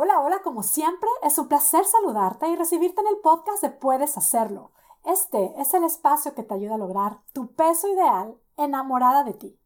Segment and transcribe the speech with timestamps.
[0.00, 4.16] Hola, hola, como siempre, es un placer saludarte y recibirte en el podcast de Puedes
[4.16, 4.70] Hacerlo.
[5.04, 9.58] Este es el espacio que te ayuda a lograr tu peso ideal enamorada de ti.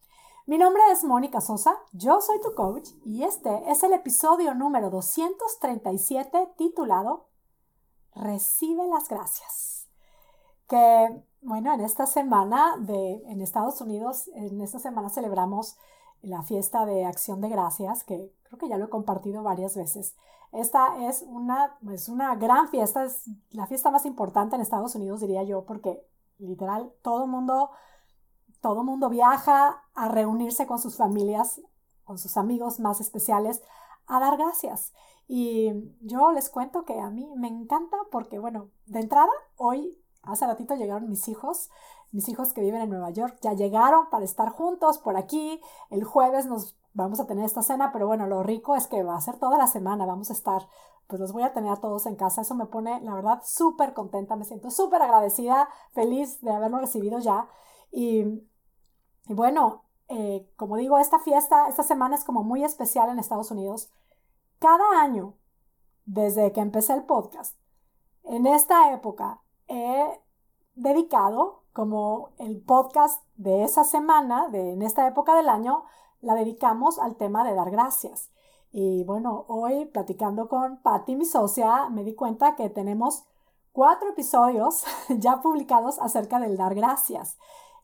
[0.46, 4.88] Mi nombre es Mónica Sosa, yo soy tu coach y este es el episodio número
[4.88, 7.28] 237 titulado
[8.14, 9.90] Recibe las gracias.
[10.66, 15.76] Que, bueno, en esta semana de, en Estados Unidos, en esta semana celebramos
[16.22, 20.14] la fiesta de acción de gracias, que creo que ya lo he compartido varias veces.
[20.52, 25.20] Esta es una, es una gran fiesta, es la fiesta más importante en Estados Unidos,
[25.20, 26.06] diría yo, porque
[26.38, 27.70] literal todo mundo,
[28.60, 31.62] todo mundo viaja a reunirse con sus familias,
[32.04, 33.62] con sus amigos más especiales,
[34.06, 34.92] a dar gracias.
[35.26, 40.46] Y yo les cuento que a mí me encanta porque, bueno, de entrada, hoy, hace
[40.46, 41.70] ratito llegaron mis hijos,
[42.10, 45.62] mis hijos que viven en Nueva York ya llegaron para estar juntos por aquí.
[45.88, 49.16] El jueves nos vamos a tener esta cena, pero bueno, lo rico es que va
[49.16, 50.68] a ser toda la semana, vamos a estar,
[51.06, 52.42] pues los voy a tener a todos en casa.
[52.42, 57.18] Eso me pone, la verdad, súper contenta, me siento súper agradecida, feliz de haberlo recibido
[57.18, 57.48] ya.
[57.90, 58.46] Y,
[59.26, 63.90] bueno, eh, como digo, esta fiesta, esta semana es como muy especial en Estados Unidos.
[64.58, 65.34] Cada año,
[66.04, 67.56] desde que empecé el podcast,
[68.24, 70.20] en esta época he
[70.74, 75.84] dedicado como el podcast de esa semana, de en esta época del año,
[76.22, 78.30] la dedicamos al tema de dar gracias.
[78.72, 83.24] Y bueno, hoy platicando con Patti, mi socia, me di cuenta que tenemos
[83.72, 87.36] cuatro episodios ya publicados acerca del dar gracias.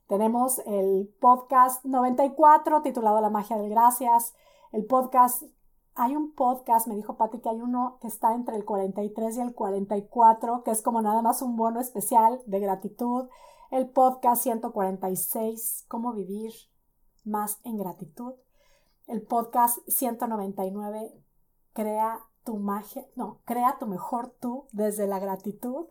[0.07, 4.35] Tenemos el podcast 94 titulado La magia del gracias,
[4.73, 5.43] el podcast
[6.01, 9.41] hay un podcast, me dijo Patti, que hay uno que está entre el 43 y
[9.41, 13.29] el 44, que es como nada más un bono especial de gratitud
[13.71, 16.53] el podcast 146, Cómo vivir
[17.25, 18.35] más en gratitud,
[19.07, 21.13] el podcast 199,
[21.73, 25.87] Crea tu magia, no, crea tu mejor tú desde la gratitud,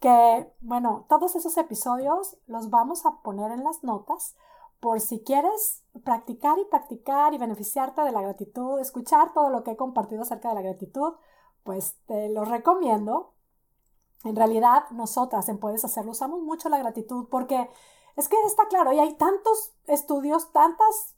[0.00, 4.34] que bueno, todos esos episodios los vamos a poner en las notas
[4.80, 9.72] por si quieres practicar y practicar y beneficiarte de la gratitud, escuchar todo lo que
[9.72, 11.14] he compartido acerca de la gratitud,
[11.64, 13.32] pues te lo recomiendo.
[14.24, 17.68] En realidad, nosotras en Puedes Hacerlo usamos mucho la gratitud porque
[18.16, 21.14] es que está claro, y hay tantos estudios, tantas,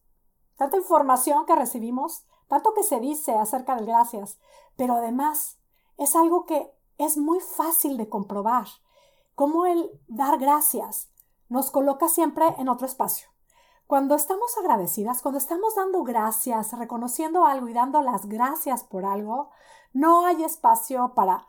[0.56, 4.38] tanta información que recibimos, tanto que se dice acerca del gracias,
[4.76, 5.58] pero además
[5.96, 8.66] es algo que es muy fácil de comprobar,
[9.34, 11.10] como el dar gracias
[11.48, 13.28] nos coloca siempre en otro espacio.
[13.86, 19.50] Cuando estamos agradecidas, cuando estamos dando gracias, reconociendo algo y dando las gracias por algo,
[19.92, 21.46] no hay espacio para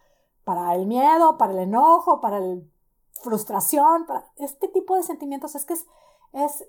[0.49, 2.59] para el miedo, para el enojo, para la
[3.23, 5.55] frustración, para este tipo de sentimientos.
[5.55, 5.85] Es que es,
[6.33, 6.65] es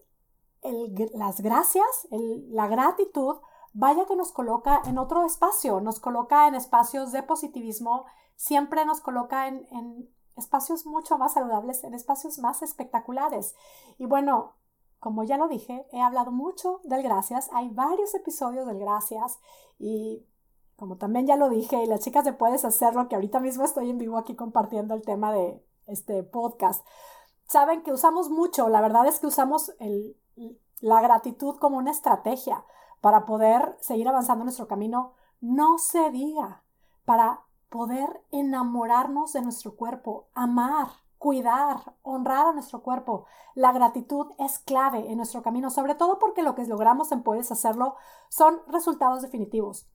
[1.15, 3.37] las gracias, la gratitud,
[3.72, 8.05] vaya que nos coloca en otro espacio, nos coloca en espacios de positivismo,
[8.37, 13.55] siempre nos coloca en, en espacios mucho más saludables, en espacios más espectaculares.
[13.99, 14.55] Y bueno,
[14.99, 19.38] como ya lo dije, he hablado mucho del gracias, hay varios episodios del gracias
[19.78, 20.27] y
[20.77, 23.91] como también ya lo dije, y las chicas de Puedes Hacerlo, que ahorita mismo estoy
[23.91, 26.87] en vivo aquí compartiendo el tema de este podcast,
[27.47, 29.73] saben que usamos mucho, la verdad es que usamos
[30.81, 32.65] la gratitud como una estrategia
[33.01, 35.12] para poder seguir avanzando en nuestro camino.
[35.41, 36.62] No se diga,
[37.05, 37.41] para
[37.71, 43.27] poder enamorarnos de nuestro cuerpo, amar, cuidar, honrar a nuestro cuerpo.
[43.55, 47.50] La gratitud es clave en nuestro camino, sobre todo porque lo que logramos en Puedes
[47.53, 47.97] Hacerlo
[48.29, 49.89] son resultados definitivos.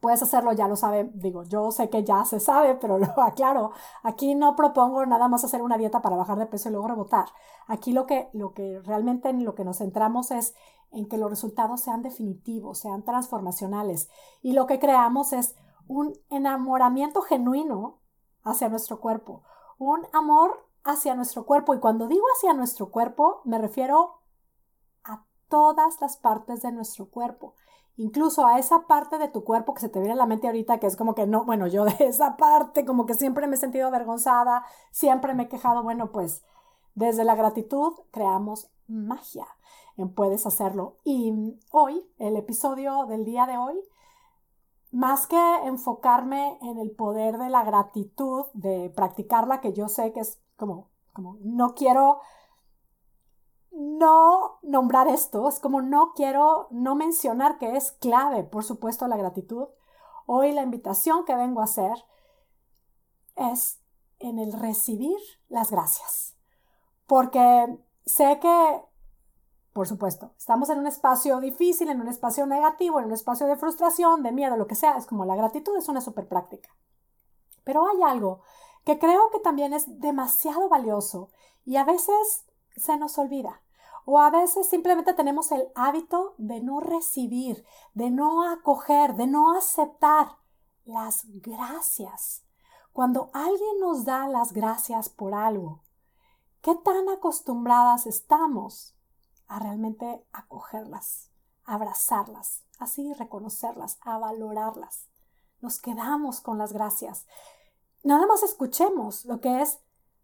[0.00, 3.72] Puedes hacerlo, ya lo sabe, digo, yo sé que ya se sabe, pero lo aclaro.
[4.02, 7.26] Aquí no propongo nada más hacer una dieta para bajar de peso y luego rebotar.
[7.66, 10.54] Aquí lo que, lo que realmente en lo que nos centramos es
[10.90, 14.08] en que los resultados sean definitivos, sean transformacionales.
[14.42, 15.54] Y lo que creamos es
[15.86, 17.98] un enamoramiento genuino
[18.42, 19.42] hacia nuestro cuerpo,
[19.78, 21.74] un amor hacia nuestro cuerpo.
[21.74, 24.20] Y cuando digo hacia nuestro cuerpo, me refiero
[25.04, 27.54] a todas las partes de nuestro cuerpo
[28.00, 30.78] incluso a esa parte de tu cuerpo que se te viene a la mente ahorita,
[30.80, 33.58] que es como que no, bueno, yo de esa parte como que siempre me he
[33.58, 36.42] sentido avergonzada, siempre me he quejado, bueno, pues
[36.94, 39.46] desde la gratitud creamos magia,
[40.14, 40.96] puedes hacerlo.
[41.04, 43.78] Y hoy, el episodio del día de hoy,
[44.90, 50.20] más que enfocarme en el poder de la gratitud, de practicarla, que yo sé que
[50.20, 52.20] es como, como no quiero
[53.98, 59.16] no nombrar esto, es como no quiero no mencionar que es clave, por supuesto, la
[59.16, 59.68] gratitud.
[60.26, 62.04] Hoy la invitación que vengo a hacer
[63.36, 63.80] es
[64.18, 65.18] en el recibir
[65.48, 66.36] las gracias.
[67.06, 68.84] Porque sé que
[69.72, 70.32] por supuesto.
[70.36, 74.32] Estamos en un espacio difícil, en un espacio negativo, en un espacio de frustración, de
[74.32, 74.96] miedo, lo que sea.
[74.96, 76.68] Es como la gratitud es una súper práctica.
[77.64, 78.40] Pero hay algo
[78.84, 81.30] que creo que también es demasiado valioso
[81.64, 82.44] y a veces
[82.76, 83.60] se nos olvida.
[84.12, 87.64] O a veces simplemente tenemos el hábito de no recibir,
[87.94, 90.36] de no acoger, de no aceptar
[90.84, 92.42] las gracias.
[92.92, 95.84] Cuando alguien nos da las gracias por algo,
[96.60, 98.96] ¿qué tan acostumbradas estamos
[99.46, 101.30] a realmente acogerlas,
[101.62, 105.06] abrazarlas, así reconocerlas, a valorarlas?
[105.60, 107.28] Nos quedamos con las gracias.
[108.02, 109.78] Nada más escuchemos lo que es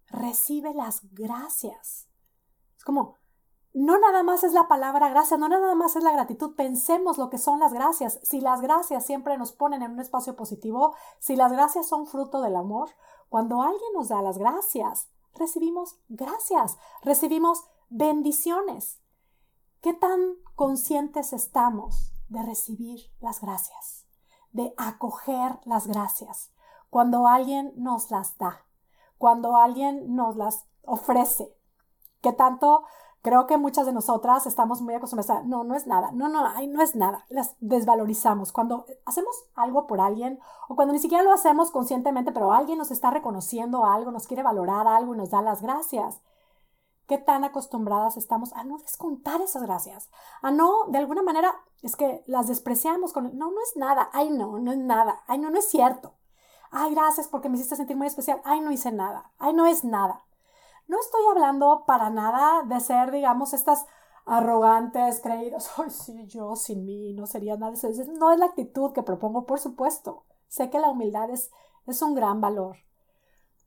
[0.09, 2.09] recibe las gracias.
[2.77, 3.15] Es como,
[3.77, 7.29] no nada más es la palabra gracias, no nada más es la gratitud, pensemos lo
[7.29, 8.19] que son las gracias.
[8.23, 12.41] Si las gracias siempre nos ponen en un espacio positivo, si las gracias son fruto
[12.41, 12.89] del amor,
[13.29, 19.03] cuando alguien nos da las gracias, recibimos gracias, recibimos bendiciones.
[19.83, 24.07] ¿Qué tan conscientes estamos de recibir las gracias,
[24.53, 26.51] de acoger las gracias
[26.89, 28.65] cuando alguien nos las da,
[29.19, 31.55] cuando alguien nos las ofrece?
[32.23, 32.87] ¿Qué tanto
[33.27, 36.47] Creo que muchas de nosotras estamos muy acostumbradas a, no, no es nada, no, no,
[36.47, 38.53] ay, no es nada, las desvalorizamos.
[38.53, 40.39] Cuando hacemos algo por alguien
[40.69, 44.45] o cuando ni siquiera lo hacemos conscientemente, pero alguien nos está reconociendo algo, nos quiere
[44.45, 46.21] valorar algo y nos da las gracias.
[47.09, 50.09] ¿Qué tan acostumbradas estamos a no descontar esas gracias?
[50.41, 51.53] A no, de alguna manera,
[51.83, 55.39] es que las despreciamos con, no, no es nada, ay, no, no es nada, ay,
[55.39, 56.15] no, no es cierto.
[56.71, 59.83] Ay, gracias porque me hiciste sentir muy especial, ay, no hice nada, ay, no es
[59.83, 60.26] nada.
[60.89, 63.87] No estoy hablando para nada de ser, digamos, estas
[64.25, 67.73] arrogantes, creídos, ay, sí, yo sin mí no sería nada.
[67.73, 67.89] Eso
[68.19, 70.25] no es la actitud que propongo, por supuesto.
[70.49, 71.51] Sé que la humildad es,
[71.87, 72.77] es un gran valor.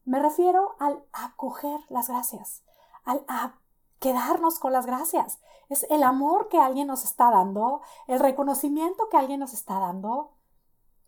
[0.06, 2.63] Me refiero al acoger las gracias,
[3.04, 3.56] al a
[4.00, 5.39] quedarnos con las gracias.
[5.68, 10.31] Es el amor que alguien nos está dando, el reconocimiento que alguien nos está dando,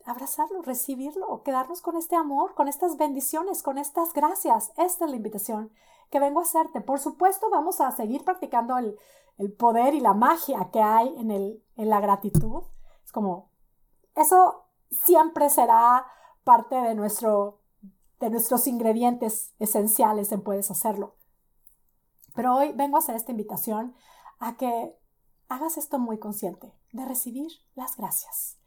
[0.05, 4.71] abrazarlo, recibirlo, quedarnos con este amor, con estas bendiciones, con estas gracias.
[4.77, 5.71] Esta es la invitación
[6.11, 6.81] que vengo a hacerte.
[6.81, 8.97] Por supuesto, vamos a seguir practicando el,
[9.57, 12.61] poder y la magia que hay en, el, en la gratitud.
[13.03, 13.49] Es como,
[14.15, 16.05] eso siempre será
[16.43, 17.59] parte de, nuestro,
[18.19, 21.15] de nuestros ingredientes esenciales en Puedes Hacerlo.
[22.35, 23.95] Pero hoy vengo a hacer esta invitación
[24.37, 24.95] a que
[25.47, 28.60] hagas esto muy consciente, de recibir las gracias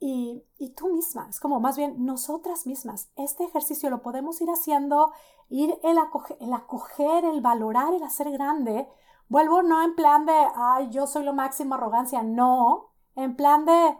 [0.00, 0.44] y,
[0.76, 3.10] tú misma, es como más bien nosotras mismas.
[3.16, 5.12] Este ejercicio lo podemos ir haciendo,
[5.48, 8.88] ir el acoger, el acoger, el valorar, el hacer grande.
[9.28, 13.98] Vuelvo no en plan de, ay, yo soy lo máximo, arrogancia, no, en plan de,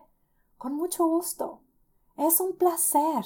[0.57, 1.63] con mucho gusto.
[2.17, 3.25] Es un placer.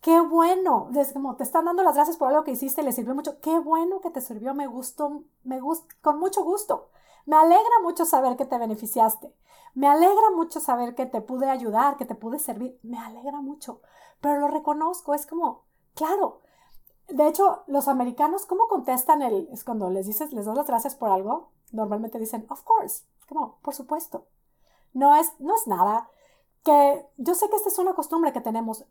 [0.00, 0.90] Qué bueno.
[0.94, 3.40] Es como te están dando las gracias por algo que hiciste, le sirvió mucho.
[3.40, 6.88] Qué bueno que te sirvió, me gustó, me gustó, con mucho gusto.
[7.26, 9.34] Me alegra mucho saber que te beneficiaste.
[9.74, 12.78] Me alegra mucho saber que te pude ayudar, que te pude servir.
[12.82, 13.82] Me alegra mucho.
[14.20, 15.64] Pero lo reconozco, es como,
[15.94, 16.40] claro.
[17.08, 20.94] De hecho, los americanos, ¿cómo contestan el, es cuando les dices, les das las gracias
[20.94, 21.50] por algo?
[21.72, 23.04] Normalmente dicen, of course.
[23.28, 24.26] Como, por supuesto.
[24.92, 26.08] No es, no es nada.
[26.64, 28.86] Que yo sé que esta es una costumbre que tenemos.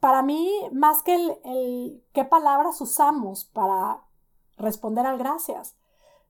[0.00, 4.02] Para mí, más que el, el qué palabras usamos para
[4.56, 5.76] responder al gracias,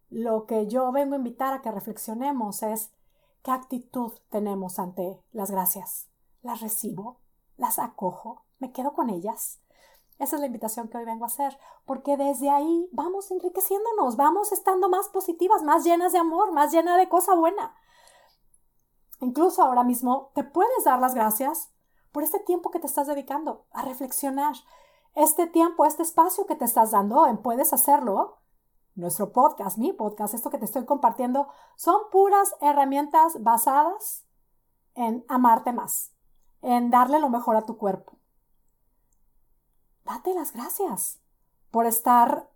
[0.09, 2.91] lo que yo vengo a invitar a que reflexionemos es
[3.47, 6.09] ¿Qué actitud tenemos ante las gracias?
[6.43, 7.21] ¿Las recibo?
[7.57, 8.43] ¿Las acojo?
[8.59, 9.61] ¿Me quedo con ellas?
[10.19, 14.51] Esa es la invitación que hoy vengo a hacer, porque desde ahí vamos enriqueciéndonos, vamos
[14.51, 17.77] estando más positivas, más llenas de amor, más llenas de cosa buena.
[19.21, 21.71] Incluso ahora mismo te puedes dar las gracias
[22.11, 24.57] por este tiempo que te estás dedicando a reflexionar.
[25.15, 28.39] Este tiempo, este espacio que te estás dando, en puedes hacerlo,
[28.97, 34.25] nuestro podcast, mi podcast, esto que te estoy compartiendo, son puras herramientas basadas
[34.95, 36.13] en amarte más,
[36.63, 38.19] en darle lo mejor a tu cuerpo.
[40.05, 41.21] Date las gracias
[41.71, 42.51] por estar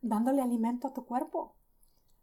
[0.00, 1.54] dándole alimento a tu cuerpo.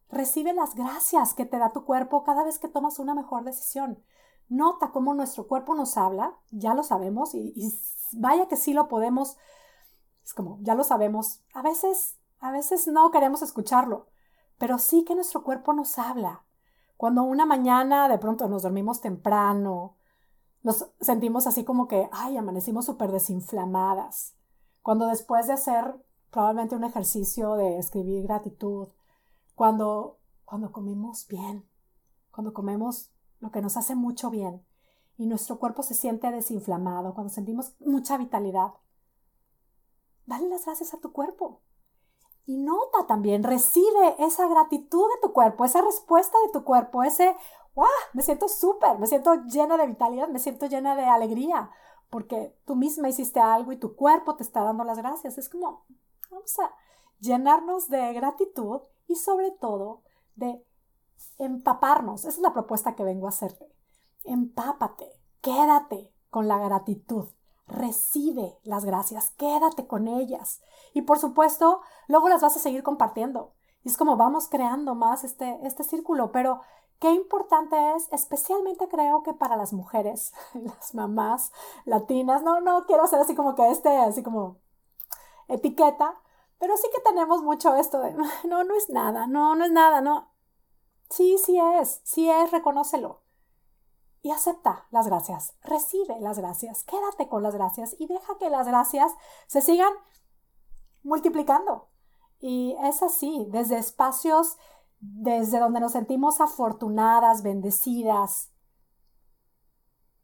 [0.10, 4.04] Recibe las gracias que te da tu cuerpo cada vez que tomas una mejor decisión.
[4.50, 7.74] Nota cómo nuestro cuerpo nos habla, ya lo sabemos, y,
[8.14, 9.38] vaya que sí lo podemos,
[10.26, 11.42] es como, ya lo sabemos.
[11.54, 14.08] A veces a veces no queremos escucharlo,
[14.58, 16.44] pero sí que nuestro cuerpo nos habla.
[16.98, 19.96] Cuando una mañana de pronto nos dormimos temprano,
[20.64, 24.36] nos sentimos así como que, ay, amanecimos súper desinflamadas.
[24.82, 25.96] Cuando después de hacer
[26.32, 28.88] probablemente un ejercicio de escribir gratitud,
[29.54, 31.68] cuando, cuando comemos bien,
[32.32, 34.66] cuando comemos lo que nos hace mucho bien
[35.18, 38.74] y nuestro cuerpo se siente desinflamado, cuando sentimos mucha vitalidad,
[40.26, 41.62] dale las gracias a tu cuerpo.
[42.46, 47.36] Y nota también, recibe esa gratitud de tu cuerpo, esa respuesta de tu cuerpo, ese,
[47.76, 51.72] wow, me siento súper, me siento llena de vitalidad, me siento llena de alegría,
[52.10, 55.38] porque tú misma hiciste algo y tu cuerpo te está dando las gracias.
[55.38, 55.86] Es como,
[56.30, 56.72] vamos a
[57.20, 60.02] llenarnos de gratitud y sobre todo
[60.36, 60.64] de
[61.38, 62.22] empaparnos.
[62.22, 63.72] Esa es la propuesta que vengo a hacerte.
[64.26, 65.10] Empápate,
[65.42, 67.30] quédate con la gratitud.
[67.72, 70.62] Recibe las gracias, quédate con ellas.
[70.94, 73.54] Y por supuesto, luego las vas a seguir compartiendo.
[73.84, 76.62] Y es como vamos creando más este, este círculo, pero
[77.00, 81.52] qué importante es, especialmente creo que para las mujeres, las mamás
[81.86, 84.58] latinas, no, no quiero hacer así como que este, así como
[85.48, 86.22] etiqueta,
[86.60, 90.02] pero sí que tenemos mucho esto de, no, no es nada, no, no es nada,
[90.02, 90.30] no.
[91.10, 93.22] Sí, sí es, sí es, reconócelo
[94.22, 98.68] y acepta las gracias, recibe las gracias, quédate con las gracias y deja que las
[98.68, 99.12] gracias
[99.48, 99.92] se sigan
[101.04, 101.88] multiplicando.
[102.40, 104.58] Y es así, desde espacios,
[105.00, 108.52] desde donde nos sentimos afortunadas, bendecidas,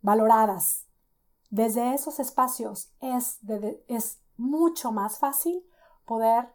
[0.01, 0.88] valoradas,
[1.50, 3.39] desde esos espacios es,
[3.88, 5.66] es mucho más fácil
[6.06, 6.54] poder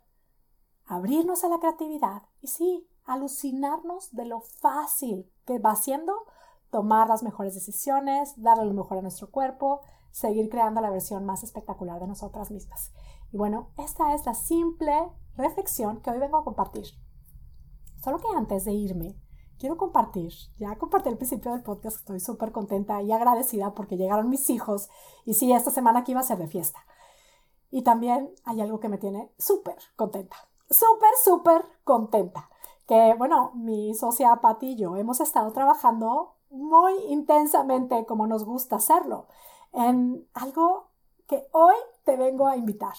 [0.85, 6.27] abrirnos a la creatividad y sí, alucinarnos de lo fácil que va siendo
[6.73, 11.45] tomar las mejores decisiones, darle lo mejor a nuestro cuerpo, seguir creando la versión más
[11.45, 12.93] espectacular de nosotras mismas.
[13.31, 16.87] Y bueno, esta es la simple reflexión que hoy vengo a compartir.
[18.03, 19.21] Solo que antes de irme,
[19.59, 24.31] quiero compartir, ya compartí al principio del podcast, estoy súper contenta y agradecida porque llegaron
[24.31, 24.89] mis hijos
[25.27, 26.81] y sí, esta semana aquí iba a ser de fiesta.
[27.71, 30.37] Y también hay algo que me tiene súper contenta,
[30.71, 32.49] súper, súper contenta.
[32.89, 38.77] Que bueno, mi socia Patti y yo hemos estado trabajando muy intensamente como nos gusta
[38.77, 39.27] hacerlo,
[39.73, 40.91] en algo
[41.27, 42.95] que hoy te vengo a invitar,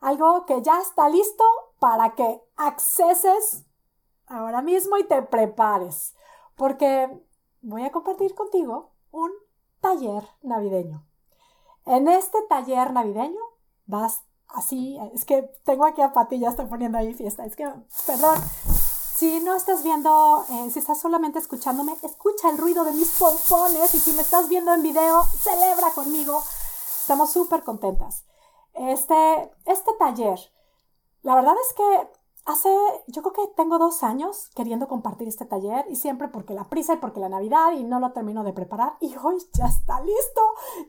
[0.00, 1.44] algo que ya está listo
[1.78, 3.64] para que acceses
[4.26, 6.14] ahora mismo y te prepares,
[6.56, 7.08] porque
[7.62, 9.30] voy a compartir contigo un
[9.80, 11.06] taller navideño.
[11.86, 13.40] En este taller navideño
[13.86, 17.72] vas así, es que tengo aquí a Pati, ya está poniendo ahí fiesta, es que,
[18.06, 18.38] perdón,
[19.20, 23.94] si no estás viendo, eh, si estás solamente escuchándome, escucha el ruido de mis pompones
[23.94, 26.42] y si me estás viendo en video, celebra conmigo.
[27.02, 28.24] Estamos súper contentas.
[28.72, 30.38] Este, este taller,
[31.20, 32.08] la verdad es que
[32.46, 32.70] hace,
[33.08, 36.94] yo creo que tengo dos años queriendo compartir este taller y siempre porque la prisa
[36.94, 40.40] y porque la Navidad y no lo termino de preparar y hoy ya está listo,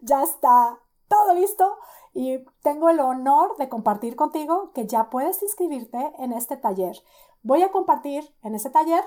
[0.04, 1.78] ya está todo listo
[2.14, 6.96] y tengo el honor de compartir contigo que ya puedes inscribirte en este taller
[7.44, 9.04] voy a compartir en ese taller,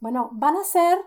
[0.00, 0.98] bueno, van a ser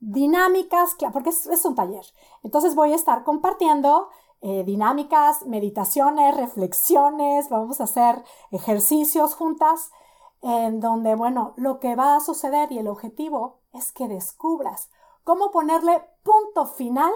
[0.00, 2.04] dinámicas, porque es, un taller.
[2.42, 4.08] Entonces voy a estar compartiendo
[4.40, 9.92] eh, dinámicas, meditaciones, reflexiones, vamos a hacer ejercicios juntas,
[10.42, 14.90] en donde, bueno, lo que va a suceder y el objetivo es que descubras
[15.22, 17.12] cómo ponerle punto final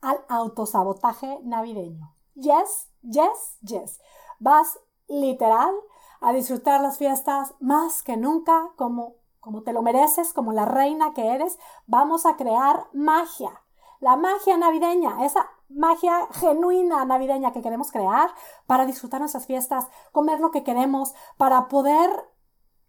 [0.00, 2.14] al autosabotaje navideño.
[2.34, 4.00] Yes, yes, yes.
[4.38, 4.78] Vas
[5.08, 5.74] literal
[6.20, 11.14] a disfrutar las fiestas más que nunca, como, como te lo mereces, como la reina
[11.14, 11.58] que eres.
[11.86, 13.62] Vamos a crear magia,
[14.00, 18.30] la magia navideña, esa magia genuina navideña que queremos crear
[18.66, 22.10] para disfrutar nuestras fiestas, comer lo que queremos, para poder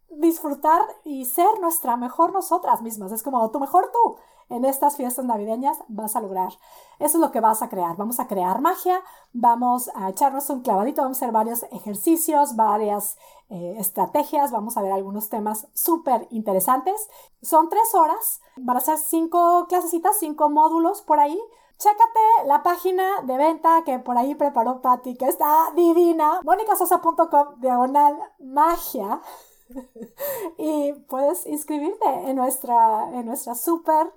[0.10, 3.12] disfrutar y ser nuestra mejor nosotras mismas.
[3.12, 4.18] Es como tu mejor tú
[4.52, 6.52] en estas fiestas navideñas vas a lograr.
[7.00, 7.96] Eso es lo que vas a crear.
[7.98, 9.02] Vamos a crear magia,
[9.34, 13.18] vamos a echarnos un clavadito, vamos a hacer varios ejercicios, varias
[13.50, 17.10] eh, estrategias, vamos a ver algunos temas súper interesantes.
[17.42, 21.40] Son tres horas, van a ser cinco clasecitas, cinco módulos por ahí.
[21.78, 28.16] Chécate la página de venta que por ahí preparó Patty, que está divina, monicasosa.com diagonal
[28.40, 29.22] magia.
[30.58, 34.14] y puedes inscribirte en nuestra, en nuestra super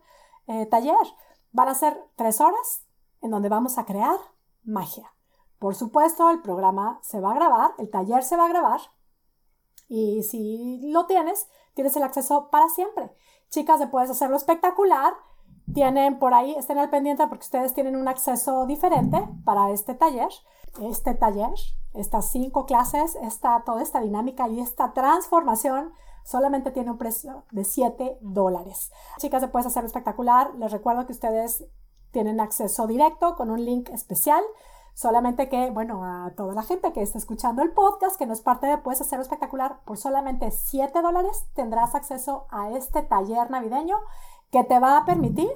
[0.47, 1.07] eh, taller.
[1.53, 2.85] Van a ser tres horas
[3.21, 4.17] en donde vamos a crear
[4.65, 5.13] magia.
[5.59, 8.81] Por supuesto, el programa se va a grabar, el taller se va a grabar
[9.89, 13.11] y si lo tienes, tienes el acceso para siempre.
[13.51, 15.15] Chicas, de puedes hacerlo espectacular.
[15.73, 20.29] Tienen por ahí, estén al pendiente porque ustedes tienen un acceso diferente para este taller.
[20.81, 21.55] Este taller,
[21.95, 25.93] estas cinco clases, esta, toda esta dinámica y esta transformación
[26.25, 28.90] solamente tiene un precio de 7 dólares.
[29.19, 30.54] Chicas, se puede hacer espectacular.
[30.57, 31.64] Les recuerdo que ustedes
[32.11, 34.43] tienen acceso directo con un link especial.
[34.95, 38.40] Solamente que, bueno, a toda la gente que está escuchando el podcast, que no es
[38.40, 43.97] parte de Puedes Hacerlo Espectacular, por solamente 7 dólares tendrás acceso a este taller navideño
[44.50, 45.50] que te va a permitir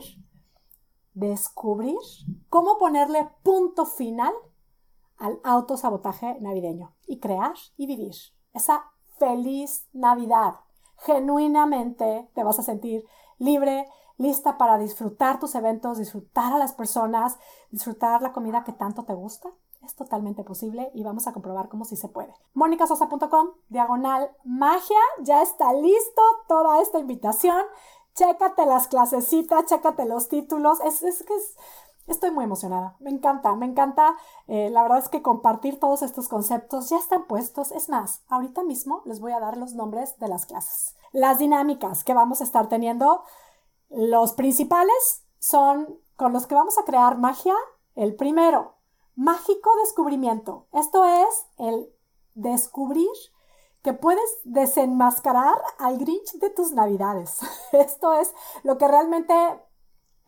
[1.15, 1.97] descubrir
[2.49, 4.33] cómo ponerle punto final
[5.17, 8.15] al autosabotaje navideño y crear y vivir
[8.53, 10.55] esa feliz Navidad.
[10.99, 13.05] Genuinamente te vas a sentir
[13.39, 17.39] libre, lista para disfrutar tus eventos, disfrutar a las personas,
[17.71, 19.51] disfrutar la comida que tanto te gusta.
[19.85, 22.35] Es totalmente posible y vamos a comprobar cómo sí se puede.
[22.55, 27.63] monicasosa.com, diagonal magia, ya está listo toda esta invitación.
[28.15, 30.81] Chécate las clasecitas, chécate los títulos.
[30.81, 31.57] Es, es que es,
[32.09, 34.17] Estoy muy emocionada, me encanta, me encanta.
[34.47, 37.71] Eh, la verdad es que compartir todos estos conceptos ya están puestos.
[37.71, 40.97] Es más, ahorita mismo les voy a dar los nombres de las clases.
[41.13, 43.25] Las dinámicas que vamos a estar teniendo,
[43.91, 47.55] los principales son con los que vamos a crear magia.
[47.95, 48.77] El primero,
[49.15, 50.67] mágico descubrimiento.
[50.73, 51.93] Esto es el
[52.35, 53.11] descubrir
[53.83, 57.41] que puedes desenmascarar al Grinch de tus navidades.
[57.73, 59.35] Esto es lo que realmente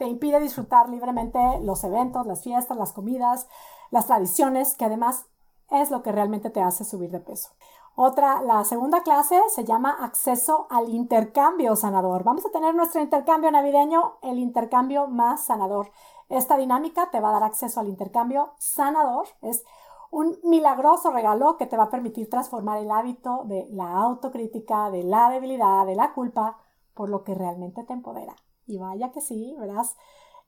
[0.01, 3.47] te impide disfrutar libremente los eventos, las fiestas, las comidas,
[3.91, 5.27] las tradiciones, que además
[5.69, 7.51] es lo que realmente te hace subir de peso.
[7.97, 12.25] Otra, la segunda clase se llama acceso al intercambio sanador.
[12.25, 15.91] Vamos a tener nuestro intercambio navideño, el intercambio más sanador.
[16.31, 19.27] Esta dinámica te va a dar acceso al intercambio sanador.
[19.43, 19.65] Es
[20.11, 25.03] un milagroso regalo que te va a permitir transformar el hábito de la autocrítica, de
[25.03, 26.57] la debilidad, de la culpa,
[26.95, 28.35] por lo que realmente te empodera.
[28.71, 29.97] Y vaya que sí, verás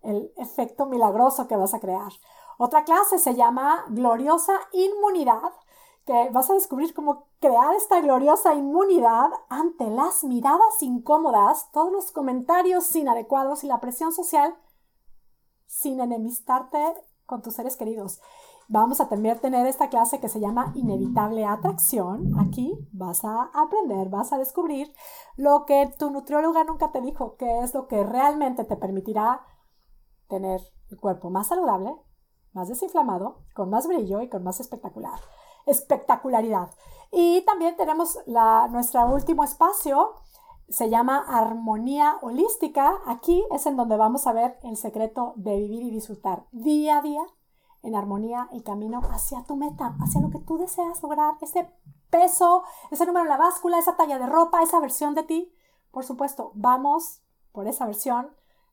[0.03, 2.13] el efecto milagroso que vas a crear.
[2.57, 5.53] Otra clase se llama gloriosa inmunidad,
[6.07, 12.13] que vas a descubrir cómo crear esta gloriosa inmunidad ante las miradas incómodas, todos los
[12.13, 14.57] comentarios inadecuados y la presión social
[15.67, 16.79] sin enemistarte
[17.27, 18.21] con tus seres queridos.
[18.73, 22.33] Vamos a también tener esta clase que se llama Inevitable Atracción.
[22.41, 24.91] Aquí vas a aprender, vas a descubrir
[25.37, 29.43] lo que tu nutrióloga nunca te dijo, que es lo que realmente te permitirá
[30.27, 31.95] tener el cuerpo más saludable,
[32.55, 35.21] más desinflamado, con más brillo y con más espectacular.
[35.67, 36.71] Espectacularidad.
[37.11, 40.15] Y también tenemos la, nuestro último espacio,
[40.71, 43.03] se llama Armonía Holística.
[43.05, 47.03] Aquí es en donde vamos a ver el secreto de vivir y disfrutar día a
[47.03, 47.27] día
[47.83, 51.69] en armonía el camino hacia tu meta, hacia lo que tú deseas lograr, ese
[52.11, 55.53] peso, ese número en la báscula, esa talla de ropa, esa versión de ti.
[55.91, 57.21] Por supuesto, vamos
[57.53, 58.31] por esa versión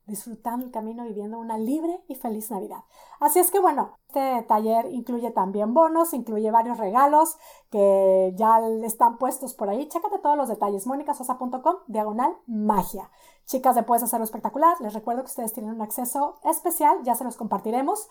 [0.10, 2.84] disfrutando el camino, viviendo una libre y feliz Navidad.
[3.20, 7.38] Así es que bueno, este taller incluye también bonos, incluye varios regalos
[7.70, 9.88] que ya están puestos por ahí.
[9.88, 13.10] Chécate todos los detalles, monicasosa.com, diagonal magia.
[13.50, 17.24] Chicas de Puedes Hacerlo Espectacular, les recuerdo que ustedes tienen un acceso especial, ya se
[17.24, 18.08] los compartiremos.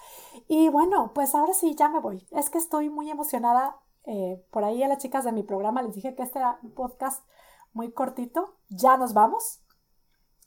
[0.48, 2.26] Y bueno, pues ahora sí, ya me voy.
[2.32, 3.76] Es que estoy muy emocionada.
[4.04, 6.72] Eh, por ahí a las chicas de mi programa les dije que este era un
[6.72, 7.24] podcast
[7.72, 8.56] muy cortito.
[8.68, 9.60] Ya nos vamos.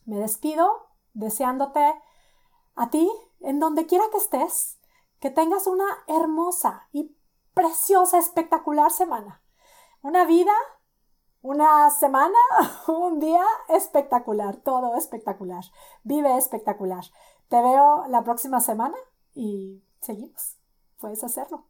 [0.03, 1.95] Me despido deseándote
[2.75, 4.77] a ti, en donde quiera que estés,
[5.21, 7.15] que tengas una hermosa y
[7.53, 9.41] preciosa, espectacular semana.
[10.01, 10.51] Una vida
[11.41, 12.37] una semana,
[12.87, 15.63] un día espectacular, todo espectacular.
[16.03, 17.03] Vive espectacular.
[17.49, 18.95] Te veo la próxima semana
[19.33, 20.57] y seguimos.
[20.99, 21.59] Puedes hacerlo.